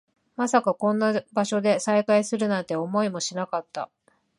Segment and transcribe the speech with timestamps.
[0.35, 3.91] まさかこんな場所で再会するなんて、思いもしなかった